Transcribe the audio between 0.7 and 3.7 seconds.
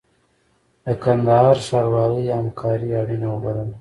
د کندهار ښاروالۍ همکاري اړینه وبلله.